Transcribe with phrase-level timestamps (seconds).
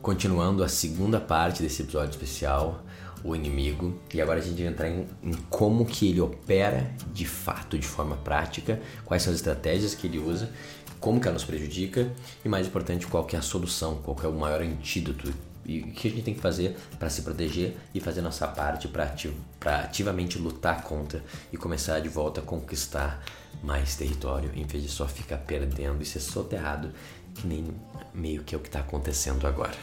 [0.00, 2.84] Continuando a segunda parte desse episódio especial,
[3.24, 7.26] o inimigo, e agora a gente vai entrar em, em, como que ele opera de
[7.26, 10.50] fato, de forma prática, quais são as estratégias que ele usa,
[11.00, 12.12] como que ela nos prejudica
[12.44, 15.32] e mais importante, qual que é a solução, qual que é o maior antídoto
[15.68, 18.88] e o que a gente tem que fazer para se proteger e fazer nossa parte
[18.88, 21.22] para ativ ativamente lutar contra
[21.52, 23.22] e começar de volta a conquistar
[23.62, 26.90] mais território em vez de só ficar perdendo e ser soterrado
[27.44, 27.66] nem
[28.14, 29.76] meio que é o que está acontecendo agora.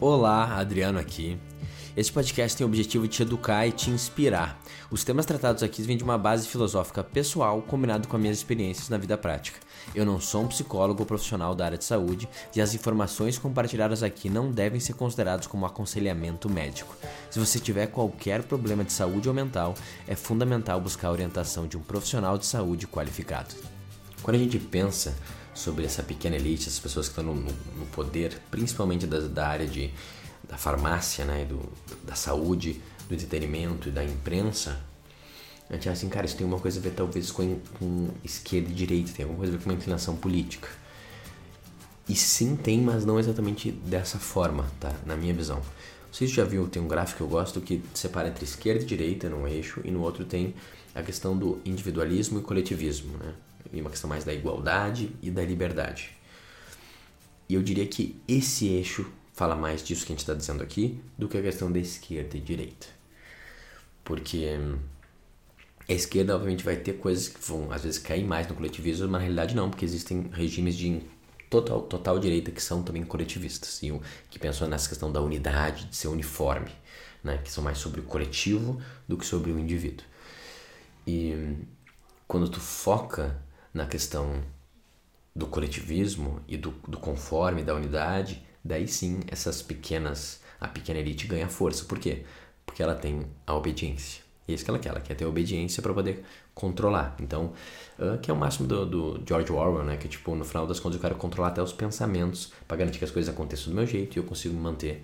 [0.00, 1.38] Olá, Adriano aqui.
[1.96, 4.60] Este podcast tem o objetivo de te educar e te inspirar.
[4.90, 8.90] Os temas tratados aqui vêm de uma base filosófica pessoal combinado com as minhas experiências
[8.90, 9.58] na vida prática.
[9.94, 14.02] Eu não sou um psicólogo ou profissional da área de saúde e as informações compartilhadas
[14.02, 16.94] aqui não devem ser consideradas como aconselhamento médico.
[17.30, 19.74] Se você tiver qualquer problema de saúde ou mental,
[20.06, 23.54] é fundamental buscar a orientação de um profissional de saúde qualificado.
[24.22, 25.16] Quando a gente pensa
[25.54, 29.66] sobre essa pequena elite, essas pessoas que estão no, no poder, principalmente da, da área
[29.66, 29.90] de
[30.48, 31.60] da farmácia, né, do,
[32.04, 34.80] da saúde, do entretenimento e da imprensa,
[35.68, 38.70] a gente acha assim, cara, isso tem uma coisa a ver talvez com, com esquerda
[38.70, 40.68] e direita, tem alguma coisa a ver com uma inclinação política.
[42.08, 44.94] E sim tem, mas não exatamente dessa forma, tá?
[45.04, 45.60] Na minha visão.
[46.12, 49.28] Vocês já viu, tem um gráfico que eu gosto que separa entre esquerda e direita
[49.28, 50.54] num eixo e no outro tem
[50.94, 53.34] a questão do individualismo e coletivismo, né?
[53.72, 56.16] E uma questão mais da igualdade e da liberdade.
[57.48, 59.04] E eu diria que esse eixo
[59.36, 62.38] fala mais disso que a gente está dizendo aqui do que a questão da esquerda
[62.38, 62.86] e direita.
[64.02, 64.78] Porque hum,
[65.86, 69.12] a esquerda, obviamente, vai ter coisas que vão, às vezes, cair mais no coletivismo, mas
[69.12, 71.02] na realidade não, porque existem regimes de
[71.50, 73.92] total, total direita que são também coletivistas, e
[74.30, 76.70] que pensam nessa questão da unidade, de ser uniforme,
[77.22, 80.06] né, que são mais sobre o coletivo do que sobre o indivíduo.
[81.06, 81.58] E hum,
[82.26, 83.36] quando tu foca
[83.72, 84.42] na questão
[85.34, 91.26] do coletivismo e do, do conforme, da unidade, daí sim essas pequenas, a pequena elite
[91.26, 91.84] ganha força.
[91.84, 92.24] Por quê?
[92.64, 94.22] Porque ela tem a obediência.
[94.48, 97.16] E é isso que ela quer, ela quer ter obediência para poder controlar.
[97.20, 97.52] Então,
[97.98, 99.96] uh, que é o máximo do, do, George Orwell, né?
[99.96, 103.04] Que tipo, no final das contas eu quero controlar até os pensamentos para garantir que
[103.04, 105.02] as coisas aconteçam do meu jeito e eu consigo me manter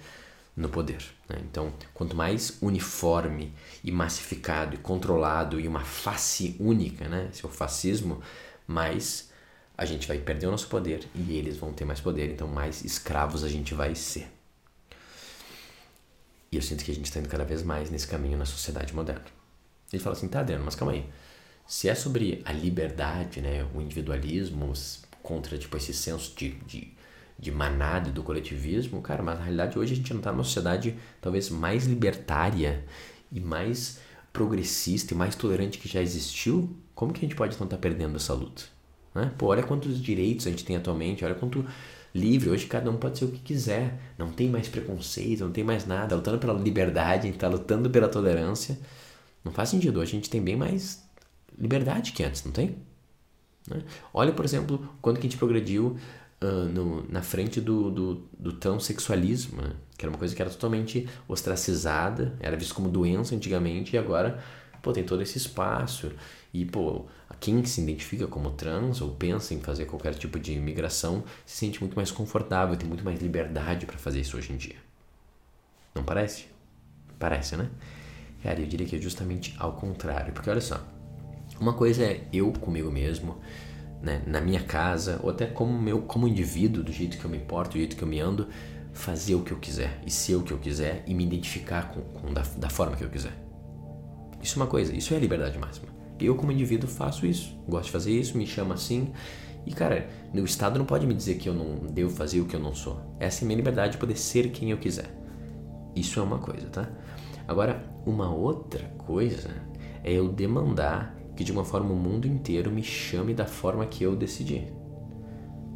[0.56, 1.02] no poder.
[1.28, 1.38] Né?
[1.50, 3.52] Então, quanto mais uniforme
[3.82, 7.30] e massificado e controlado e uma face única, né?
[7.32, 8.20] É o fascismo,
[8.66, 9.31] mais
[9.76, 12.84] a gente vai perder o nosso poder e eles vão ter mais poder, então mais
[12.84, 14.28] escravos a gente vai ser.
[16.50, 18.94] E eu sinto que a gente está indo cada vez mais nesse caminho na sociedade
[18.94, 19.24] moderna.
[19.90, 21.06] Ele fala assim, tá, Adriano, mas calma aí.
[21.66, 24.72] Se é sobre a liberdade, né, o individualismo
[25.22, 26.92] contra tipo, esse senso de, de,
[27.38, 30.96] de manada do coletivismo, cara, mas na realidade hoje a gente não está numa sociedade
[31.20, 32.84] talvez mais libertária
[33.30, 34.00] e mais
[34.32, 36.76] progressista e mais tolerante que já existiu.
[36.94, 38.64] Como que a gente pode então estar tá perdendo essa luta?
[39.14, 39.30] Né?
[39.36, 41.64] Pô, olha quantos direitos a gente tem atualmente, olha quanto
[42.14, 45.64] livre, hoje cada um pode ser o que quiser, não tem mais preconceito, não tem
[45.64, 48.78] mais nada, lutando pela liberdade, a gente tá lutando pela tolerância.
[49.44, 51.02] Não faz sentido, hoje a gente tem bem mais
[51.58, 52.76] liberdade que antes, não tem?
[53.68, 53.82] Né?
[54.12, 55.96] Olha, por exemplo, quando que a gente progrediu
[56.42, 59.72] uh, no, na frente do, do, do transexualismo, né?
[59.96, 64.42] que era uma coisa que era totalmente ostracizada, era visto como doença antigamente, e agora
[64.82, 66.12] pô, tem todo esse espaço.
[66.52, 67.06] E, pô,
[67.42, 71.80] quem se identifica como trans ou pensa em fazer qualquer tipo de imigração se sente
[71.80, 74.76] muito mais confortável, tem muito mais liberdade para fazer isso hoje em dia.
[75.92, 76.46] Não parece?
[77.18, 77.68] Parece, né?
[78.44, 80.32] Cara, eu diria que é justamente ao contrário.
[80.32, 80.86] Porque olha só,
[81.58, 83.36] uma coisa é eu comigo mesmo,
[84.00, 87.40] né, na minha casa, ou até como meu como indivíduo, do jeito que eu me
[87.40, 88.48] porto, do jeito que eu me ando,
[88.92, 92.02] fazer o que eu quiser e ser o que eu quiser e me identificar com,
[92.02, 93.32] com da, da forma que eu quiser.
[94.40, 96.01] Isso é uma coisa, isso é liberdade máxima.
[96.24, 99.12] Eu, como indivíduo, faço isso, gosto de fazer isso, me chamo assim.
[99.66, 102.56] E, cara, o Estado não pode me dizer que eu não devo fazer o que
[102.56, 103.00] eu não sou.
[103.18, 105.14] Essa é a minha liberdade de poder ser quem eu quiser.
[105.94, 106.88] Isso é uma coisa, tá?
[107.46, 109.50] Agora, uma outra coisa
[110.02, 114.02] é eu demandar que de uma forma o mundo inteiro me chame da forma que
[114.02, 114.66] eu decidi.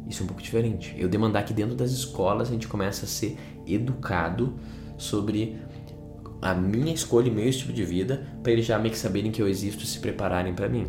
[0.07, 0.95] Isso é um pouco diferente.
[0.97, 4.57] Eu demandar que dentro das escolas a gente comece a ser educado
[4.97, 5.57] sobre
[6.41, 9.41] a minha escolha e meu estilo de vida para eles já meio que saberem que
[9.41, 10.87] eu existo e se prepararem para mim.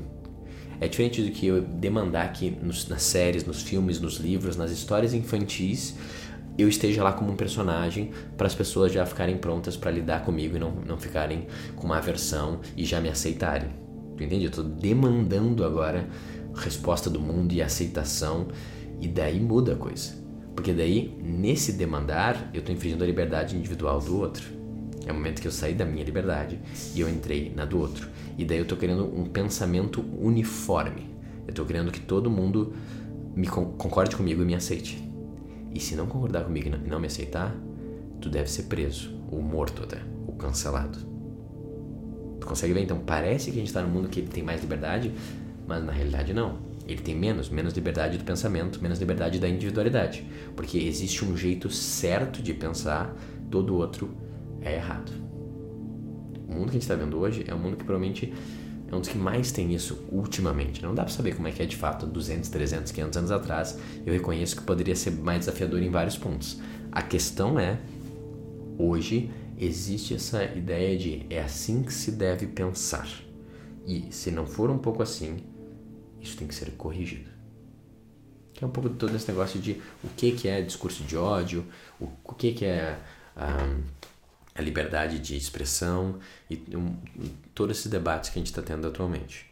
[0.80, 4.70] É diferente do que eu demandar que nos, nas séries, nos filmes, nos livros, nas
[4.70, 5.96] histórias infantis
[6.58, 10.56] eu esteja lá como um personagem para as pessoas já ficarem prontas para lidar comigo
[10.56, 11.46] e não, não ficarem
[11.76, 13.70] com uma aversão e já me aceitarem.
[14.14, 14.42] Entende?
[14.42, 16.08] Eu estou demandando agora
[16.54, 18.48] resposta do mundo e aceitação
[19.00, 20.14] e daí muda a coisa.
[20.56, 24.57] Porque daí, nesse demandar, eu estou infringindo a liberdade individual do outro.
[25.08, 26.60] É o momento que eu saí da minha liberdade
[26.94, 28.10] e eu entrei na do outro.
[28.36, 31.08] E daí eu tô querendo um pensamento uniforme.
[31.46, 32.74] Eu estou querendo que todo mundo
[33.34, 35.02] me concorde comigo e me aceite.
[35.74, 37.56] E se não concordar comigo e não me aceitar,
[38.20, 40.98] tu deve ser preso, ou morto até, ou cancelado.
[42.38, 42.82] Tu consegue ver?
[42.82, 45.10] Então parece que a gente está num mundo que ele tem mais liberdade,
[45.66, 46.58] mas na realidade não.
[46.86, 50.26] Ele tem menos, menos liberdade do pensamento, menos liberdade da individualidade.
[50.54, 53.16] Porque existe um jeito certo de pensar,
[53.50, 54.27] todo outro
[54.62, 55.12] é errado.
[56.48, 58.32] O mundo que a gente está vendo hoje é um mundo que provavelmente
[58.90, 60.82] é um dos que mais tem isso ultimamente.
[60.82, 63.78] Não dá para saber como é que é de fato 200, 300, 500 anos atrás.
[64.04, 66.58] Eu reconheço que poderia ser mais desafiador em vários pontos.
[66.90, 67.78] A questão é,
[68.78, 73.08] hoje existe essa ideia de é assim que se deve pensar.
[73.86, 75.38] E se não for um pouco assim,
[76.20, 77.30] isso tem que ser corrigido.
[78.54, 81.16] Que é um pouco de todo esse negócio de o que, que é discurso de
[81.16, 81.64] ódio,
[82.00, 82.98] o, que, que é
[83.36, 83.82] um,
[84.58, 86.18] a liberdade de expressão
[86.50, 86.96] e um,
[87.54, 89.46] todos esses debates que a gente está tendo atualmente.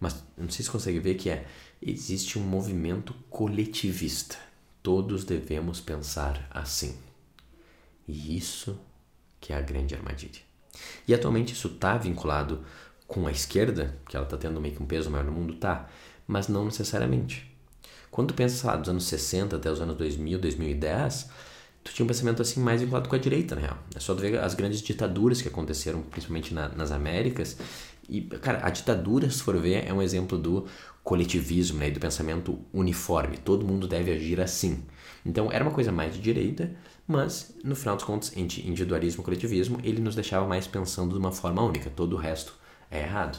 [0.00, 1.46] Mas não sei se consegue ver que é
[1.80, 4.36] existe um movimento coletivista.
[4.82, 6.98] Todos devemos pensar assim.
[8.08, 8.76] E isso
[9.40, 10.40] que é a grande armadilha.
[11.06, 12.64] E atualmente isso está vinculado
[13.06, 15.88] com a esquerda, que ela está tendo meio que um peso maior no mundo, tá,
[16.26, 17.50] mas não necessariamente.
[18.10, 21.30] Quando pensa, lá, dos anos 60 até os anos 2000, 2010,
[21.82, 23.78] tu tinha um pensamento assim mais vinculado com a direita, na real.
[23.94, 27.56] É só tu ver as grandes ditaduras que aconteceram, principalmente na, nas Américas.
[28.08, 30.66] E, cara, a ditadura, se for ver, é um exemplo do
[31.02, 33.36] coletivismo, né, do pensamento uniforme.
[33.38, 34.82] Todo mundo deve agir assim.
[35.24, 36.70] Então, era uma coisa mais de direita,
[37.06, 41.18] mas, no final dos contos, entre individualismo e coletivismo, ele nos deixava mais pensando de
[41.18, 41.90] uma forma única.
[41.90, 42.54] Todo o resto
[42.90, 43.38] é errado.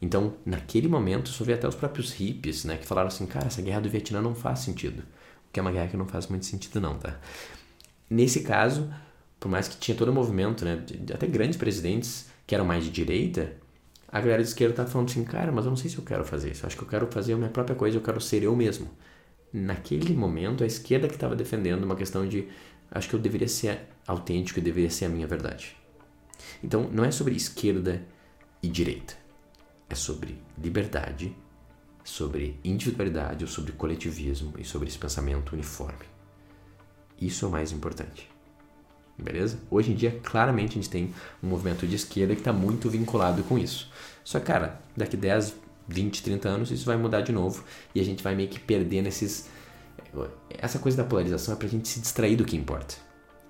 [0.00, 3.62] Então, naquele momento, só vi até os próprios hippies, né, que falaram assim, cara, essa
[3.62, 5.02] guerra do Vietnã não faz sentido.
[5.52, 7.18] Que é uma guerra que não faz muito sentido não, tá?
[8.08, 8.92] Nesse caso,
[9.38, 12.90] por mais que tinha todo o movimento, né, até grandes presidentes que eram mais de
[12.90, 13.52] direita,
[14.08, 16.24] a galera de esquerda tá falando assim, cara, mas eu não sei se eu quero
[16.24, 16.64] fazer isso.
[16.64, 18.90] Eu acho que eu quero fazer a minha própria coisa, eu quero ser eu mesmo.
[19.52, 22.46] Naquele momento, a esquerda que estava defendendo uma questão de,
[22.90, 25.74] acho que eu deveria ser autêntico e deveria ser a minha verdade.
[26.62, 28.02] Então, não é sobre esquerda
[28.62, 29.14] e direita.
[29.88, 31.34] É sobre liberdade,
[32.04, 36.04] sobre individualidade, ou sobre coletivismo e sobre esse pensamento uniforme.
[37.20, 38.28] Isso é o mais importante.
[39.16, 39.58] Beleza?
[39.70, 43.44] Hoje em dia, claramente, a gente tem um movimento de esquerda que está muito vinculado
[43.44, 43.90] com isso.
[44.24, 45.54] Só que, cara, daqui 10,
[45.86, 47.64] 20, 30 anos isso vai mudar de novo
[47.94, 49.48] e a gente vai meio que perder nesses.
[50.50, 52.96] Essa coisa da polarização é pra gente se distrair do que importa.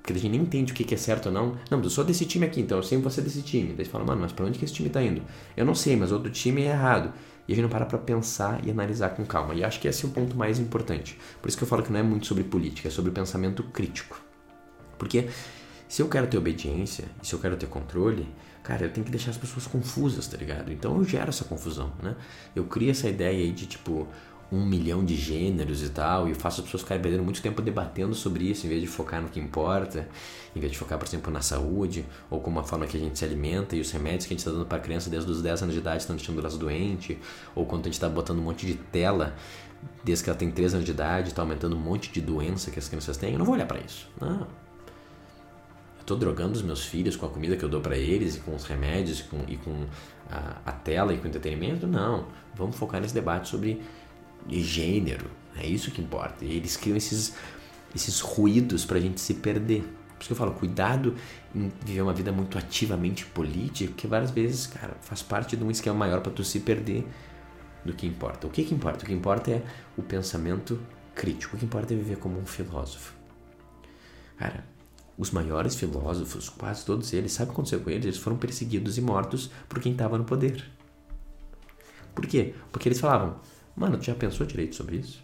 [0.02, 1.56] Porque a gente nem entende o que é certo ou não.
[1.70, 3.72] Não, eu sou desse time aqui, então eu sei você é desse time.
[3.72, 5.22] Daí você fala, mano, mas pra onde que esse time tá indo?
[5.56, 7.12] Eu não sei, mas outro time é errado.
[7.48, 9.54] E a gente não para pra pensar e analisar com calma.
[9.54, 11.18] E acho que esse é o ponto mais importante.
[11.40, 14.20] Por isso que eu falo que não é muito sobre política, é sobre pensamento crítico.
[14.96, 15.28] Porque
[15.88, 18.28] se eu quero ter obediência, se eu quero ter controle,
[18.62, 20.72] cara, eu tenho que deixar as pessoas confusas, tá ligado?
[20.72, 22.16] Então eu gero essa confusão, né?
[22.54, 24.08] Eu crio essa ideia aí de tipo,
[24.52, 28.14] um milhão de gêneros e tal, e faço as pessoas ficarem perdendo muito tempo debatendo
[28.14, 30.06] sobre isso, em vez de focar no que importa,
[30.54, 33.18] em vez de focar, por exemplo, na saúde, ou como a forma que a gente
[33.18, 35.40] se alimenta e os remédios que a gente está dando para a criança desde os
[35.40, 37.16] 10 anos de idade estão deixando elas doentes,
[37.54, 39.34] ou quando a gente está botando um monte de tela
[40.04, 42.78] desde que ela tem 3 anos de idade, está aumentando um monte de doença que
[42.78, 44.06] as crianças têm, eu não vou olhar para isso.
[44.20, 44.40] Não.
[44.40, 48.40] Eu estou drogando os meus filhos com a comida que eu dou para eles, e
[48.40, 49.86] com os remédios, e com, e com
[50.30, 51.86] a, a tela e com o entretenimento?
[51.86, 52.26] Não.
[52.54, 53.80] Vamos focar nesse debate sobre
[54.46, 55.30] de gênero.
[55.56, 56.44] É isso que importa.
[56.44, 57.34] E eles criam esses,
[57.94, 59.82] esses ruídos para a gente se perder.
[59.82, 61.14] Por isso que eu falo, cuidado
[61.54, 65.70] em viver uma vida muito ativamente política, porque várias vezes, cara, faz parte de um
[65.70, 67.06] esquema maior para tu se perder
[67.84, 68.46] do que importa.
[68.46, 69.04] O que, que importa?
[69.04, 69.62] O que importa é
[69.96, 70.80] o pensamento
[71.14, 71.56] crítico.
[71.56, 73.14] O que importa é viver como um filósofo.
[74.38, 74.64] Cara,
[75.18, 78.04] os maiores filósofos, quase todos eles, sabe o que aconteceu com eles?
[78.04, 80.64] Eles foram perseguidos e mortos por quem estava no poder.
[82.14, 82.54] Por quê?
[82.70, 83.36] Porque eles falavam:
[83.76, 85.22] Mano, tu já pensou direito sobre isso?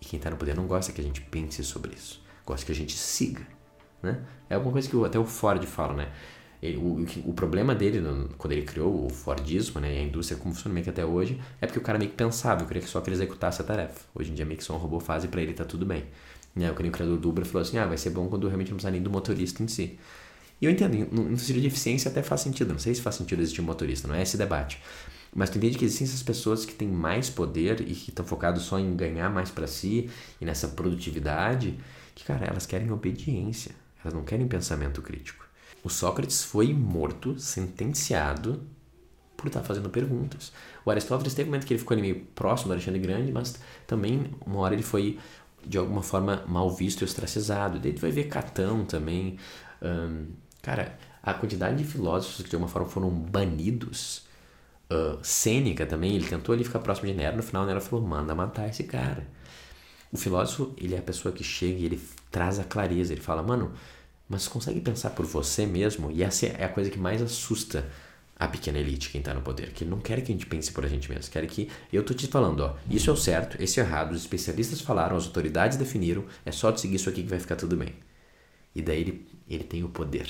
[0.00, 2.22] E quem tá no poder não gosta que a gente pense sobre isso.
[2.44, 3.46] Gosta que a gente siga,
[4.02, 4.24] né?
[4.50, 6.12] É alguma coisa que até o Ford fala, né?
[6.62, 8.00] Ele, o, o problema dele,
[8.38, 11.66] quando ele criou o Fordismo, né, a indústria como funciona meio que até hoje, é
[11.66, 14.00] porque o cara meio que pensava, eu queria que só que ele executasse a tarefa.
[14.14, 16.04] Hoje em dia meio que só um robô faz e pra ele tá tudo bem.
[16.54, 18.92] Né, o criador do Uber falou assim, ah, vai ser bom quando realmente não precisar
[18.92, 19.98] nem do motorista em si.
[20.60, 23.16] E eu entendo, no, no sentido de eficiência até faz sentido, não sei se faz
[23.16, 24.80] sentido existir um motorista, não é esse debate.
[25.34, 28.62] Mas tu entende que existem essas pessoas que têm mais poder e que estão focadas
[28.62, 30.10] só em ganhar mais para si
[30.40, 31.78] e nessa produtividade,
[32.14, 33.74] que, cara, elas querem obediência,
[34.04, 35.46] elas não querem pensamento crítico.
[35.82, 38.62] O Sócrates foi morto, sentenciado
[39.36, 40.52] por estar fazendo perguntas.
[40.84, 43.58] O Aristóteles teve um momento que ele ficou ali meio próximo do Alexandre Grande, mas
[43.86, 45.18] também uma hora ele foi
[45.66, 47.78] de alguma forma mal visto e ostracizado.
[47.78, 49.38] Daí tu vai ver Catão também.
[50.60, 54.30] Cara, a quantidade de filósofos que de alguma forma foram banidos
[54.92, 58.34] uh, Sêneca também, ele tentou ali ficar próximo de Nero, no final Nero falou, manda
[58.34, 59.26] matar esse cara.
[60.12, 63.42] O filósofo, ele é a pessoa que chega e ele traz a clareza, ele fala,
[63.42, 63.72] mano,
[64.28, 66.10] mas consegue pensar por você mesmo?
[66.10, 67.88] E essa é a coisa que mais assusta
[68.38, 70.84] a pequena elite, quem está no poder, que não quer que a gente pense por
[70.84, 73.78] a gente mesmo, quer que eu tô te falando, ó, isso é o certo, esse
[73.78, 77.28] é errado, os especialistas falaram, as autoridades definiram, é só tu seguir isso aqui que
[77.28, 77.94] vai ficar tudo bem.
[78.74, 80.28] E daí ele, ele tem o poder.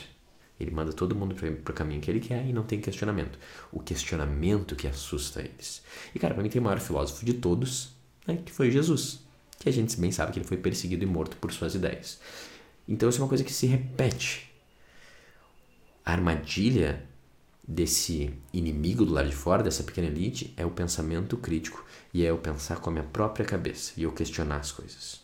[0.63, 3.39] Ele manda todo mundo para o caminho que ele quer e não tem questionamento.
[3.71, 5.83] O questionamento que assusta eles.
[6.15, 7.95] E cara, para mim tem o maior filósofo de todos,
[8.27, 9.21] né, que foi Jesus,
[9.59, 12.21] que a gente bem sabe que ele foi perseguido e morto por suas ideias.
[12.89, 14.51] Então isso é uma coisa que se repete.
[16.05, 17.07] A armadilha
[17.67, 22.31] desse inimigo do lado de fora, dessa pequena elite, é o pensamento crítico e é
[22.31, 25.23] eu pensar com a minha própria cabeça e eu questionar as coisas.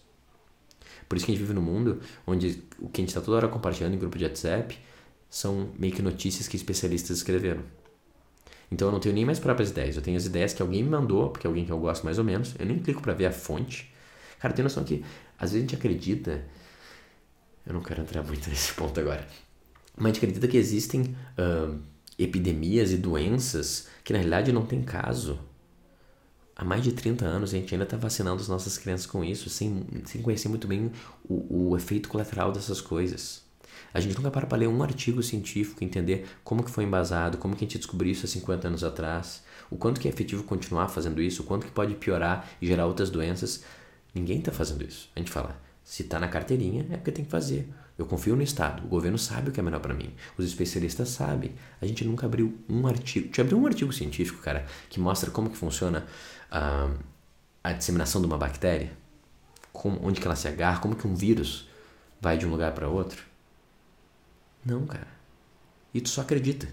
[1.09, 3.39] Por isso que a gente vive num mundo onde o que a gente está toda
[3.39, 4.79] hora compartilhando em grupo de WhatsApp
[5.31, 7.63] são meio que notícias que especialistas escreveram.
[8.71, 10.91] Então eu não tenho nem mais próprias ideias, eu tenho as ideias que alguém me
[10.91, 13.27] mandou, porque é alguém que eu gosto mais ou menos, eu nem clico para ver
[13.27, 13.93] a fonte.
[14.39, 15.05] Cara, tem noção que
[15.39, 16.45] às vezes a gente acredita,
[17.67, 19.27] eu não quero entrar muito nesse ponto agora,
[19.97, 21.79] mas a gente acredita que existem uh,
[22.19, 25.39] epidemias e doenças que na realidade não tem caso.
[26.55, 29.49] Há mais de 30 anos a gente ainda está vacinando as nossas crianças com isso,
[29.49, 30.91] sem, sem conhecer muito bem
[31.25, 33.48] o, o efeito colateral dessas coisas.
[33.93, 37.55] A gente nunca para para ler um artigo científico, entender como que foi embasado, como
[37.57, 40.89] que a gente descobriu isso há 50 anos atrás, o quanto que é efetivo continuar
[40.89, 43.65] fazendo isso, o quanto que pode piorar e gerar outras doenças.
[44.15, 45.11] Ninguém está fazendo isso.
[45.15, 47.67] A gente fala, se está na carteirinha é porque tem que fazer.
[47.97, 48.85] Eu confio no Estado.
[48.85, 50.13] O governo sabe o que é melhor para mim.
[50.37, 51.55] Os especialistas sabem.
[51.81, 53.29] A gente nunca abriu um artigo.
[53.29, 56.07] Te abriu um artigo científico, cara, que mostra como que funciona
[56.51, 56.91] a,
[57.65, 58.93] a disseminação de uma bactéria?
[59.73, 60.79] Como, onde que ela se agarra?
[60.79, 61.69] Como que um vírus
[62.21, 63.28] vai de um lugar para outro?
[64.69, 65.09] Não, cara.
[65.95, 66.69] E tu só acredita.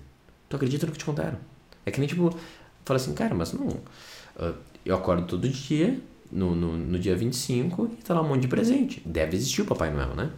[0.50, 1.40] Tu acredita no que te contaram.
[1.86, 2.38] É que nem tipo,
[2.84, 3.68] fala assim, cara, mas não.
[3.68, 5.98] Uh, eu acordo todo dia,
[6.30, 9.02] no, no, no dia 25, e tá lá um monte de presente.
[9.06, 10.30] Deve existir o Papai Noel, né?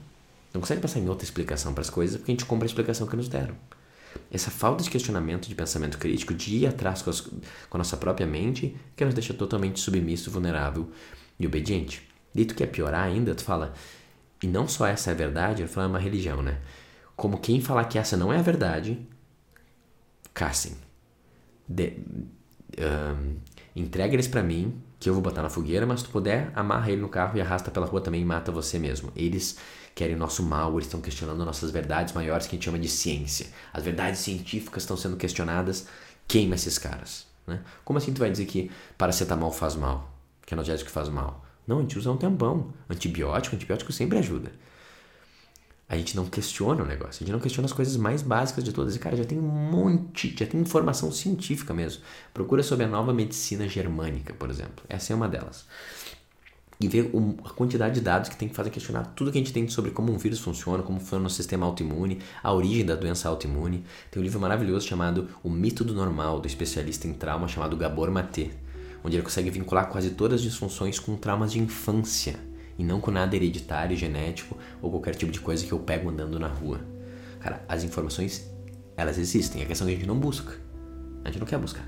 [0.54, 3.08] Não consegue pensar em outra explicação para as coisas porque a gente compra a explicação
[3.08, 3.56] que nos deram.
[4.32, 7.32] Essa falta de questionamento, de pensamento crítico, de ir atrás com, as, com
[7.72, 10.90] a nossa própria mente, que nos deixa totalmente submisso, vulnerável
[11.40, 12.08] e obediente.
[12.36, 13.74] E tu quer piorar ainda, tu fala,
[14.42, 16.60] e não só essa é a verdade, eu falo, é uma religião, né?
[17.18, 19.06] Como quem falar que essa não é a verdade,
[20.36, 20.78] caçem.
[21.68, 21.98] De,
[22.78, 23.36] um,
[23.76, 26.92] entrega eles para mim, que eu vou botar na fogueira, mas se tu puder, amarra
[26.92, 29.12] ele no carro e arrasta pela rua também e mata você mesmo.
[29.16, 29.58] Eles
[29.96, 32.88] querem o nosso mal, eles estão questionando nossas verdades maiores que a gente chama de
[32.88, 33.48] ciência.
[33.74, 35.88] As verdades científicas estão sendo questionadas,
[36.28, 37.26] queima esses caras.
[37.48, 37.60] Né?
[37.84, 40.14] Como assim tu vai dizer que paracetamol faz mal,
[40.46, 41.44] que analgésico faz mal?
[41.66, 42.72] Não, a gente usa um tempão.
[42.88, 44.52] Antibiótico, antibiótico sempre ajuda.
[45.90, 48.74] A gente não questiona o negócio, a gente não questiona as coisas mais básicas de
[48.74, 48.96] todas.
[48.96, 52.02] E, cara, já tem um monte, já tem informação científica mesmo.
[52.34, 54.84] Procura sobre a nova medicina germânica, por exemplo.
[54.90, 55.66] Essa é uma delas
[56.80, 57.12] e ver
[57.44, 59.92] a quantidade de dados que tem que fazer questionar tudo que a gente tem sobre
[59.92, 63.84] como um vírus funciona, como funciona o sistema autoimune, a origem da doença autoimune.
[64.12, 68.12] Tem um livro maravilhoso chamado O Mito do Normal, do especialista em trauma chamado Gabor
[68.12, 68.52] Maté,
[69.04, 72.47] onde ele consegue vincular quase todas as disfunções com traumas de infância
[72.78, 76.40] e não com nada hereditário, genético ou qualquer tipo de coisa que eu pego andando
[76.40, 76.80] na rua.
[77.40, 78.50] Cara, as informações,
[78.96, 80.54] elas existem, a questão é que a gente não busca.
[81.24, 81.88] A gente não quer buscar.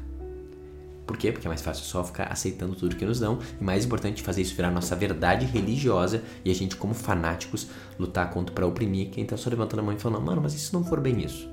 [1.05, 1.31] Por quê?
[1.31, 4.43] Porque é mais fácil só ficar aceitando tudo que nos dão e mais importante fazer
[4.43, 7.67] isso virar nossa verdade religiosa e a gente como fanáticos
[7.97, 10.59] lutar contra para oprimir quem tá só levantando a mão e falando, mano, mas e
[10.59, 11.49] se não for bem isso?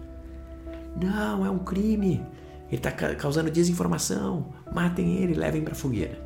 [1.02, 2.22] Não, é um crime.
[2.70, 4.52] Ele tá causando desinformação.
[4.74, 6.25] Matem ele, levem pra fogueira.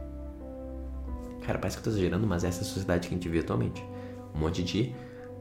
[1.51, 3.41] Cara, parece que eu tô exagerando, mas essa é a sociedade que a gente vive
[3.41, 3.85] atualmente.
[4.33, 4.95] Um monte de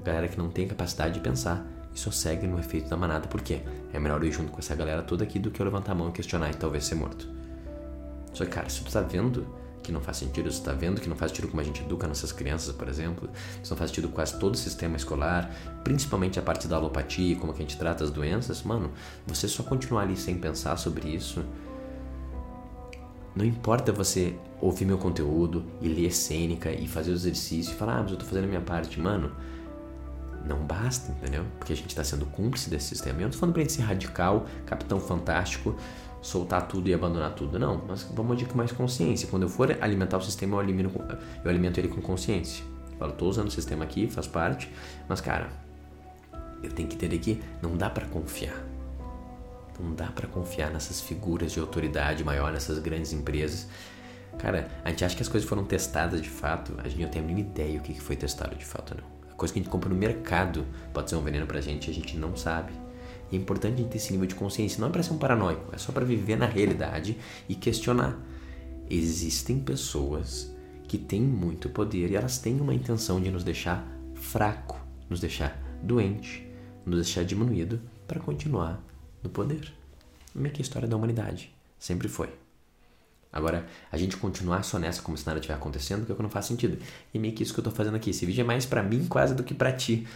[0.03, 1.63] galera que não tem capacidade de pensar
[1.93, 3.27] e só segue no efeito da manada.
[3.27, 3.61] Por quê?
[3.93, 6.09] É melhor ir junto com essa galera toda aqui do que eu levantar a mão
[6.09, 7.29] e questionar e talvez ser morto.
[8.33, 9.45] Só que, cara, se tu tá vendo
[9.83, 11.83] que não faz sentido, se tu tá vendo que não faz sentido como a gente
[11.83, 13.29] educa nossas crianças, por exemplo,
[13.61, 17.53] se não faz sentido quase todo o sistema escolar, principalmente a parte da alopatia, como
[17.53, 18.91] que a gente trata as doenças, mano,
[19.27, 21.45] você só continuar ali sem pensar sobre isso,
[23.35, 27.97] não importa você ouvir meu conteúdo e ler cênica e fazer o exercício e falar,
[27.97, 29.31] ah, mas eu tô fazendo a minha parte, mano,
[30.45, 31.45] não basta, entendeu?
[31.57, 33.19] Porque a gente tá sendo cúmplice desse sistema.
[33.19, 35.75] Eu não tô falando pra gente ser radical, capitão fantástico,
[36.21, 37.59] soltar tudo e abandonar tudo.
[37.59, 39.27] Não, mas vamos agir com mais consciência.
[39.27, 40.91] Quando eu for alimentar o sistema, eu, elimino,
[41.43, 42.63] eu alimento ele com consciência.
[42.91, 44.71] Eu falo, tô usando o sistema aqui, faz parte,
[45.07, 45.49] mas cara,
[46.61, 48.68] eu tenho que entender que não dá para confiar.
[49.79, 53.67] Não dá para confiar nessas figuras de autoridade maior, nessas grandes empresas.
[54.37, 57.21] Cara, a gente acha que as coisas foram testadas de fato, a gente não tem
[57.21, 59.31] a mínima ideia o que foi testado de fato, não.
[59.31, 61.93] A coisa que a gente compra no mercado pode ser um veneno pra gente, a
[61.93, 62.73] gente não sabe.
[63.31, 64.79] E é importante a gente ter esse nível de consciência.
[64.79, 67.17] Não é para ser um paranoico, é só para viver na realidade
[67.47, 68.17] e questionar.
[68.89, 70.53] Existem pessoas
[70.87, 75.61] que têm muito poder e elas têm uma intenção de nos deixar fraco, nos deixar
[75.83, 76.47] doente,
[76.85, 78.83] nos deixar diminuído para continuar
[79.23, 79.73] no poder.
[80.33, 81.53] Meio que a história da humanidade.
[81.77, 82.29] Sempre foi.
[83.31, 86.29] Agora, a gente continuar só nessa como se nada estiver acontecendo, que é que não
[86.29, 86.77] faz sentido.
[87.13, 88.09] E meio que isso que eu tô fazendo aqui.
[88.09, 90.07] Esse vídeo é mais para mim quase do que para ti.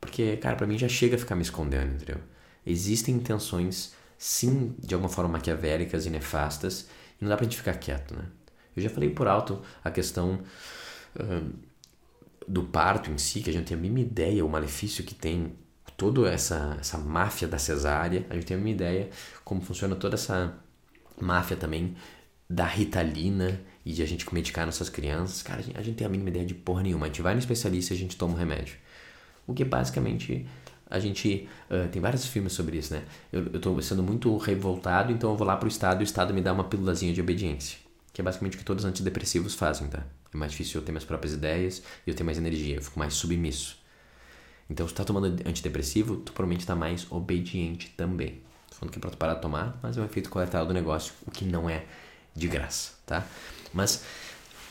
[0.00, 2.18] Porque, cara, para mim já chega a ficar me escondendo, entendeu?
[2.66, 6.88] Existem intenções, sim, de alguma forma maquiavélicas e nefastas,
[7.20, 8.24] e não dá pra gente ficar quieto, né?
[8.76, 10.40] Eu já falei por alto a questão
[11.16, 11.52] uh,
[12.46, 15.56] do parto em si, que a gente tem a mesma ideia, o malefício que tem
[15.98, 19.10] toda essa, essa máfia da cesárea, a gente tem a mesma ideia
[19.44, 20.54] como funciona toda essa
[21.20, 21.96] máfia também
[22.48, 25.42] da ritalina e de a gente medicar nossas crianças.
[25.42, 27.06] Cara, a gente, a gente tem a mínima ideia de porra nenhuma.
[27.06, 28.76] A gente vai no especialista e a gente toma um remédio.
[29.44, 30.46] O que basicamente
[30.88, 33.02] a gente uh, tem vários filmes sobre isso, né?
[33.32, 36.32] Eu, eu tô sendo muito revoltado, então eu vou lá pro estado e o estado
[36.32, 37.76] me dá uma pílulazinha de obediência.
[38.12, 40.04] Que é basicamente o que todos os antidepressivos fazem, tá?
[40.32, 43.00] É mais difícil eu ter minhas próprias ideias e eu ter mais energia, eu fico
[43.00, 43.77] mais submisso.
[44.70, 48.42] Então, se tu tá tomando antidepressivo, tu provavelmente tá mais obediente também.
[48.68, 50.74] Tô falando que é pra tu parar de tomar, mas é um efeito colateral do
[50.74, 51.86] negócio, o que não é
[52.34, 53.26] de graça, tá?
[53.72, 54.04] Mas,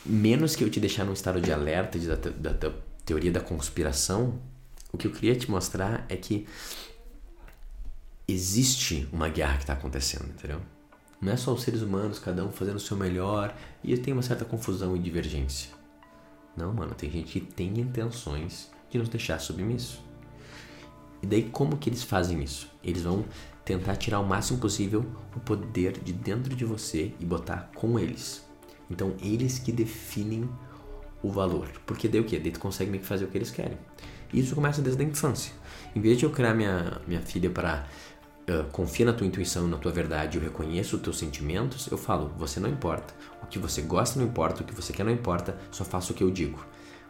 [0.06, 2.74] menos que eu te deixar num estado de alerta de, da, da, da
[3.04, 4.40] teoria da conspiração,
[4.92, 6.46] o que eu queria te mostrar é que
[8.26, 10.60] existe uma guerra que está acontecendo, entendeu?
[11.20, 14.22] Não é só os seres humanos, cada um fazendo o seu melhor e tem uma
[14.22, 15.70] certa confusão e divergência.
[16.56, 20.00] Não, mano, tem gente que tem intenções de nos deixar submissos.
[21.22, 22.70] E daí como que eles fazem isso?
[22.82, 23.24] Eles vão
[23.64, 25.04] tentar tirar o máximo possível
[25.36, 28.46] o poder de dentro de você e botar com eles.
[28.90, 30.48] Então eles que definem
[31.22, 31.68] o valor.
[31.84, 32.38] Porque daí o que?
[32.38, 33.76] Daí tu consegue meio que fazer o que eles querem.
[34.32, 35.52] E isso começa desde a infância.
[35.94, 37.86] Em vez de eu criar minha, minha filha para
[38.48, 42.30] uh, confia na tua intuição, na tua verdade, eu reconheço os teus sentimentos, eu falo,
[42.38, 43.14] você não importa.
[43.42, 46.14] O que você gosta não importa, o que você quer não importa, só faça o
[46.14, 46.64] que eu digo.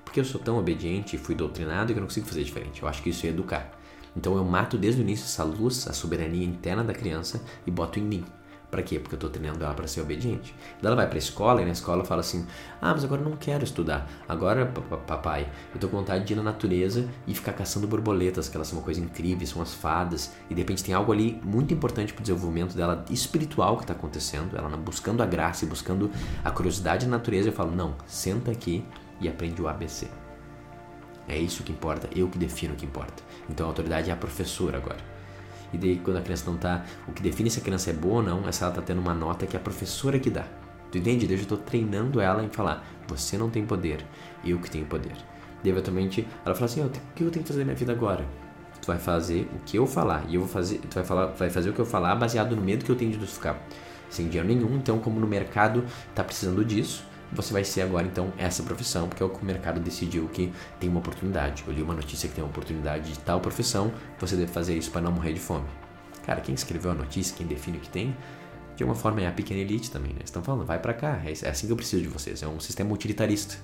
[0.08, 2.82] Porque eu sou tão obediente e fui doutrinado que eu não consigo fazer diferente.
[2.82, 3.70] Eu acho que isso é educar.
[4.16, 7.98] Então eu mato desde o início essa luz, a soberania interna da criança e boto
[7.98, 8.24] em mim.
[8.70, 8.98] Para quê?
[8.98, 10.54] Porque eu estou treinando ela para ser obediente.
[10.80, 12.46] Daí ela vai para a escola e na escola fala assim:
[12.80, 14.10] Ah, mas agora eu não quero estudar.
[14.26, 14.64] Agora,
[15.06, 18.68] papai, eu tô com vontade de ir na natureza e ficar caçando borboletas, que elas
[18.68, 20.32] são uma coisa incrível, são as fadas.
[20.48, 23.92] E de repente tem algo ali muito importante para o desenvolvimento dela espiritual que está
[23.92, 24.56] acontecendo.
[24.56, 26.10] Ela buscando a graça e buscando
[26.42, 27.50] a curiosidade da natureza.
[27.50, 28.82] Eu falo: Não, senta aqui
[29.20, 30.08] e aprende o ABC.
[31.28, 33.22] É isso que importa, eu que defino o que importa.
[33.50, 35.00] Então a autoridade é a professora agora.
[35.72, 38.16] E daí quando a criança não tá, o que define se a criança é boa
[38.16, 40.46] ou não é se ela tá tendo uma nota que é a professora que dá.
[40.90, 41.26] Tu entende?
[41.26, 44.04] Desde eu tô treinando ela em falar, você não tem poder,
[44.42, 45.12] eu que tenho poder.
[45.62, 48.24] E eventualmente ela fala assim, o que eu tenho que fazer na minha vida agora?
[48.80, 51.50] Tu vai fazer o que eu falar e eu vou fazer, tu vai falar, vai
[51.50, 53.60] fazer o que eu falar baseado no medo que eu tenho de ficar
[54.08, 54.76] sem dinheiro nenhum.
[54.76, 59.22] Então, como no mercado tá precisando disso, você vai ser agora então essa profissão, porque
[59.22, 61.64] é o que o mercado decidiu que tem uma oportunidade.
[61.66, 64.90] Eu li uma notícia que tem uma oportunidade de tal profissão, você deve fazer isso
[64.90, 65.66] para não morrer de fome.
[66.24, 68.16] Cara, quem escreveu a notícia, quem define o que tem,
[68.76, 70.20] de alguma forma é a pequena elite também, né?
[70.24, 72.60] Estão falando, vai para cá, é, é assim que eu preciso de vocês, é um
[72.60, 73.56] sistema utilitarista.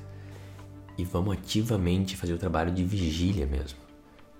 [0.96, 3.79] E vamos ativamente fazer o trabalho de vigília mesmo.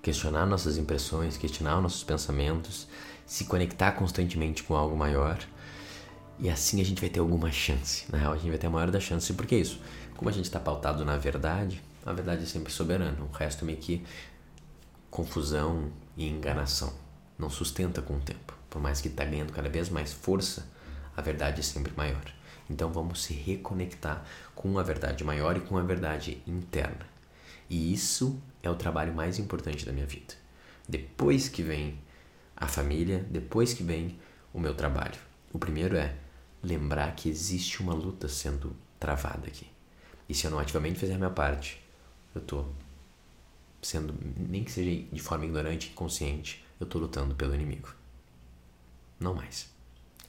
[0.03, 2.89] Questionar nossas impressões, questionar nossos pensamentos,
[3.25, 5.39] se conectar constantemente com algo maior
[6.39, 8.05] e assim a gente vai ter alguma chance.
[8.11, 9.35] Na real, a gente vai ter a maior das chances.
[9.35, 9.81] Por que isso?
[10.17, 13.17] Como a gente está pautado na verdade, a verdade é sempre soberana.
[13.23, 14.05] O resto é meio que
[15.11, 16.93] confusão e enganação.
[17.39, 18.55] Não sustenta com o tempo.
[18.69, 20.67] Por mais que está ganhando cada vez mais força,
[21.17, 22.25] a verdade é sempre maior.
[22.69, 27.07] Então vamos se reconectar com a verdade maior e com a verdade interna.
[27.69, 30.35] E isso é o trabalho mais importante da minha vida.
[30.89, 31.99] Depois que vem
[32.57, 34.19] a família, depois que vem
[34.53, 35.19] o meu trabalho.
[35.53, 36.15] O primeiro é
[36.65, 39.67] lembrar que existe uma luta sendo travada aqui.
[40.29, 41.81] E se eu não ativamente fizer a minha parte,
[42.35, 42.65] eu tô
[43.83, 47.95] sendo, nem que seja de forma ignorante inconsciente, eu tô lutando pelo inimigo.
[49.21, 49.71] Não mais.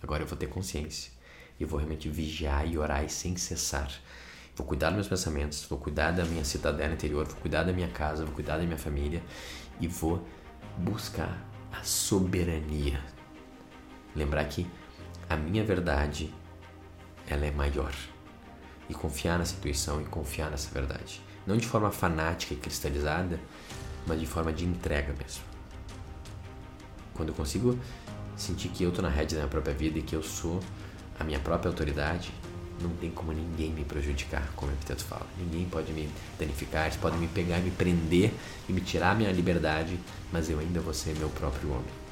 [0.04, 1.12] Agora eu vou ter consciência.
[1.60, 3.90] E vou realmente vigiar e orar e sem cessar.
[4.56, 7.90] Vou cuidar dos meus pensamentos, vou cuidar da minha cidadela interior, vou cuidar da minha
[7.90, 9.24] casa, vou cuidar da minha família
[9.80, 10.26] e vou
[10.78, 13.02] buscar a soberania.
[14.16, 14.66] Lembrar que
[15.30, 16.34] a minha verdade
[17.28, 17.94] ela é maior.
[18.88, 21.22] E confiar nessa intuição e confiar nessa verdade.
[21.46, 23.40] Não de forma fanática e cristalizada,
[24.06, 25.44] mas de forma de entrega mesmo.
[27.14, 27.80] Quando eu consigo
[28.36, 30.60] sentir que eu estou na rede da minha própria vida e que eu sou
[31.20, 32.32] a minha própria autoridade,
[32.82, 35.26] não tem como ninguém me prejudicar, como o Epiteto fala.
[35.38, 38.34] Ninguém pode me danificar, podem me pegar, me prender
[38.68, 40.00] e me tirar minha liberdade,
[40.32, 42.06] mas eu ainda vou ser meu próprio homem.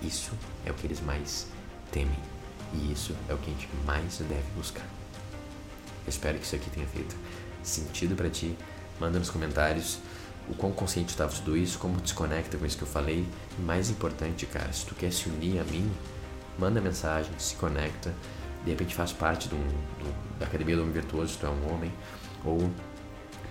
[0.00, 0.32] Isso
[0.64, 1.48] é o que eles mais
[1.92, 2.18] temem.
[2.74, 4.86] E isso é o que a gente mais deve buscar.
[6.04, 7.14] Eu espero que isso aqui tenha feito
[7.62, 8.56] sentido para ti.
[8.98, 9.98] Manda nos comentários
[10.48, 13.26] o quão consciente estava tudo isso, como desconecta com isso que eu falei.
[13.58, 15.88] E mais importante, cara, se tu quer se unir a mim,
[16.58, 18.12] manda mensagem, se conecta.
[18.64, 21.72] De repente faz parte do, do, da Academia do Homem Virtuoso, se tu é um
[21.72, 21.92] homem.
[22.44, 22.70] Ou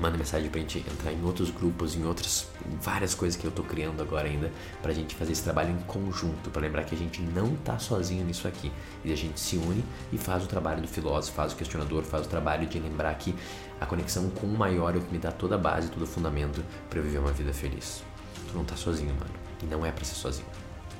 [0.02, 2.48] manda mensagem pra gente entrar em outros grupos, em outras
[2.82, 6.50] várias coisas que eu tô criando agora ainda, pra gente fazer esse trabalho em conjunto,
[6.50, 8.72] para lembrar que a gente não tá sozinho nisso aqui.
[9.06, 12.26] E a gente se une e faz o trabalho do filósofo, faz o questionador, faz
[12.26, 13.36] o trabalho de lembrar que
[13.80, 16.08] a conexão com o maior é o que me dá toda a base, todo o
[16.08, 18.04] fundamento para eu viver uma vida feliz.
[18.50, 19.34] Tu não tá sozinho, mano.
[19.62, 20.48] E não é para ser sozinho.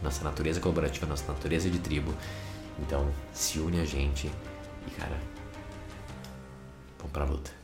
[0.04, 2.14] Nossa natureza colaborativa, nossa natureza de tribo.
[2.80, 4.32] Então, se une a gente
[4.88, 5.18] e, cara,
[7.00, 7.61] vamos pra luta.